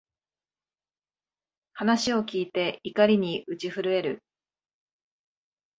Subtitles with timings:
[1.73, 4.23] 話を聞いて、怒りに打ち震える